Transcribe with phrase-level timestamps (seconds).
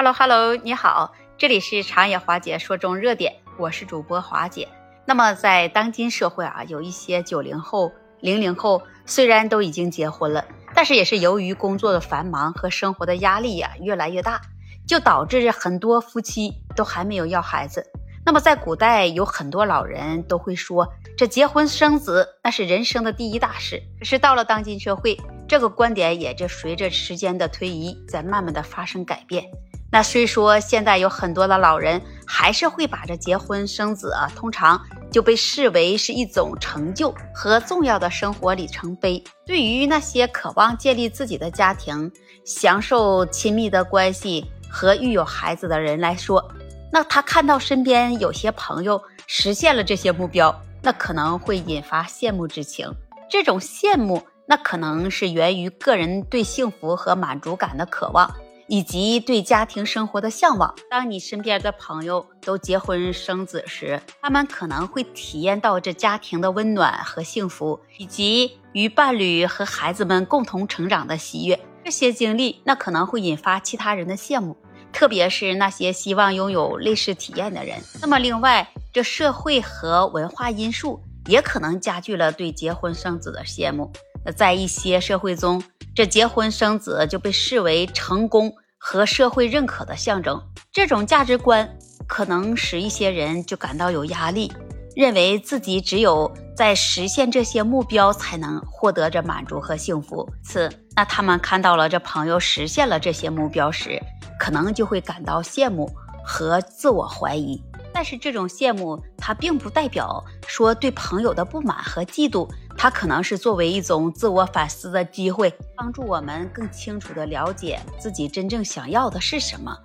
[0.00, 4.68] Hello Hello，你好，这里是长野华姐说中热点，我是主播华姐。
[5.04, 7.90] 那么在当今社会啊，有一些九零后、
[8.20, 14.40] 零零后虽然都已经结婚了，但是也是由于工作的繁忙和生活的压力呀越来越大，
[14.86, 17.84] 就导致很多夫妻都还没有要孩子。
[18.24, 20.86] 那么在古代有很多老人都会说，
[21.16, 23.82] 这结婚生子那是人生的第一大事。
[23.98, 25.18] 可是到了当今社会，
[25.48, 29.42] 这个观点也就随着时间的推移在慢慢的发生改变。
[29.90, 34.78] 那虽说现在有很多的老人还是会把这结婚生子啊，通常
[35.10, 39.22] 就被视为是一种成就和重要的生活里程碑。
[39.46, 42.10] 对于那些渴望建立自己的家庭、
[42.44, 46.46] 享受亲密的关系和育有孩子的人来说，
[46.92, 52.92] 那他看到身边有些朋友实现了这些目标，那可能会引发羡慕之情。
[53.30, 58.30] 这种羡慕，那可能是源于个人对幸福和满足感的渴望，
[58.68, 60.74] 以及对家庭生活的向往。
[60.88, 71.58] 当你身边的朋友都结婚生子时，他们可能会体验到这家庭的温暖和幸福，以及与伴侣和孩子们共同成长的喜悦。
[71.84, 74.56] 这些经历，那可能会引发其他人的羡慕。
[74.92, 77.78] 特别是那些希望拥有类似体验的人。
[78.00, 83.90] 那么，另外，这社会和文化因素也可能加剧了对结婚生子的羡慕。
[84.24, 85.62] 那在一些社会中，
[85.98, 90.40] 这结婚生子就被视为成功和社会认可的象征。
[90.70, 91.68] 这种价值观
[92.06, 94.52] 可能使一些人就感到有压力，
[94.94, 100.24] 认为自己只有在实现这些目标，才能获得这满足和幸福。
[100.44, 104.00] 此，那他们看到了这朋友实现了这些目标时，
[104.38, 105.90] 可能就会感到羡慕
[106.24, 107.60] 和自我怀疑，
[107.98, 119.76] 但是这种羡慕它并不代表说对朋友的不满和嫉妒，它可能是作为一种自我反思的机会，帮助我们更清楚地了解自己真正想要的是什么，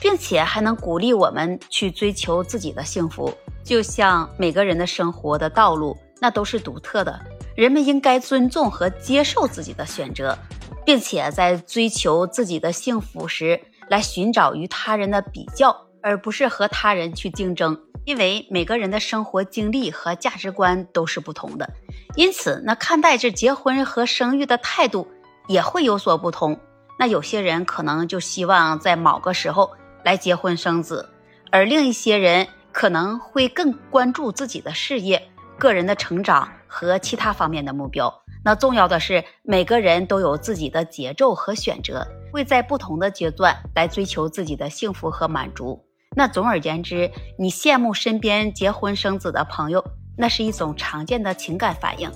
[0.00, 3.36] 并且还能鼓励我们去追求自己的幸福。
[3.64, 7.20] 就像每个人的生活的道路那都是独特的，
[7.56, 10.38] 人们应该尊重和接受自己的选择，
[10.86, 13.60] 并且在追求自己的幸福时。
[13.90, 21.68] 来寻找与他人的比较，而不是和他人去竞争，因为每个人的生活经历和价值观都是不同的，
[22.16, 25.06] 因此那看待这结婚和生育的态度
[25.46, 26.58] 也会有所不同。
[26.98, 29.70] 那有些人可能就希望在某个时候
[30.04, 31.08] 来结婚生子，
[31.50, 38.12] 而另一些人可能会更关注自己的事业、个人的成长和其他方面的目标。
[38.44, 42.06] 那重要的是，每个人都有自己的节奏和选择。
[42.30, 45.82] 会在不同的阶段来追求自己的幸福和满足。
[46.18, 47.08] 那总而言之，
[47.38, 49.84] 你羡慕身边结婚生子的朋友，
[50.16, 52.10] 那是一种常见的情感反应，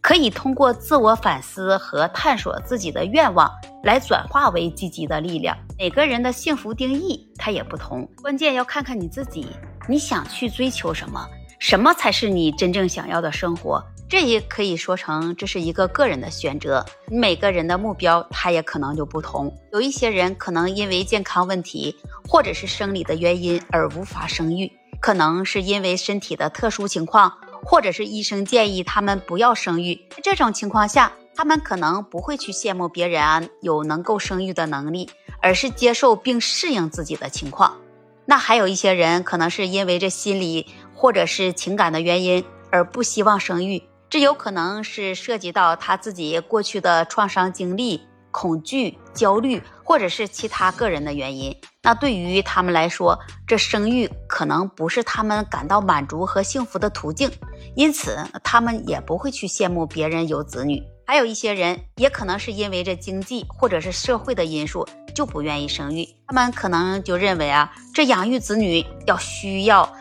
[0.00, 3.48] 可以通过自我反思和探索自己的愿望
[3.84, 5.56] 来转化为积极的力量。
[5.78, 9.46] 每个人的幸福定义它也不同，关键要看看你自己，
[9.88, 11.24] 你想去追求什么，
[11.60, 13.80] 什么才是你真正想要的生活。
[14.14, 19.52] 这也可以说成这是一个个人的选择，每个人的目标他也可能就不同。
[19.72, 21.96] 有一些人可能因为健康问题
[22.28, 24.70] 或者是生理的原因而无法生育，
[25.00, 27.32] 可能是因为身体的特殊情况，
[27.64, 30.00] 或者是医生建议他们不要生育。
[30.22, 35.10] 这种情况下，他们可能不会去羡慕别人啊有能够生育的能力，
[35.42, 37.78] 而是接受并适应自己的情况。
[38.26, 43.82] 那还有一些人可能是因为这心理或者是情感的原因而不希望生育。
[44.14, 51.52] 这有可能是涉及到他自己过去的创伤经历、恐惧、焦虑，或者是其他个人的原因。
[51.82, 57.28] 那对于他们来说，这生育可能不是他们感到满足和幸福的途径，
[57.74, 60.80] 因此他们也不会去羡慕别人有子女。
[61.04, 66.08] 还有一些人，也可能是因为这经济或者是社会的因素，就不愿意生育。
[66.28, 69.92] 他们可能就认为啊，这养育子女要需要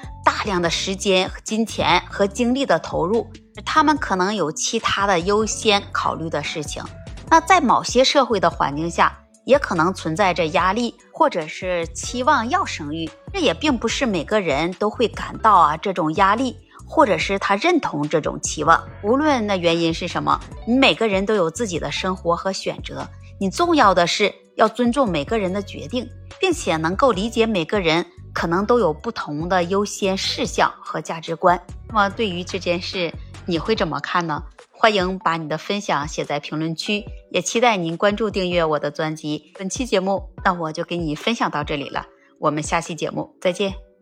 [0.45, 3.31] 量的时间、金钱和精力的投入。
[3.65, 6.83] 他们可能有其他的优先考虑的事情，
[7.29, 13.09] 那在某些社会的环境下，也可能存在着压力，或者是期望要生育。
[13.31, 16.57] 这也并不是每个人都会感到啊这种压力，
[16.87, 18.84] 或者是他认同这种期望。
[19.03, 23.07] 无论那原因是什么，你每个人都有自己的生活和选择。
[23.39, 31.62] 你重要的是要尊重每个人的决定，并且能够理解每个人可能都有不同的优先事项和价值观。
[31.88, 33.14] 那么对于这件事，
[33.46, 34.44] 你会怎么看呢？
[34.72, 39.53] 欢迎把你的分享写在评论区，也期待您关注订阅我的专辑。
[39.58, 42.06] 本期节目，那我就给你分享到这里了，
[42.40, 43.92] 我们下期节目再见。